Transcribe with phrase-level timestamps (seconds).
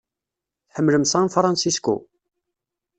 [0.69, 1.95] Tḥemmlem San Francisco?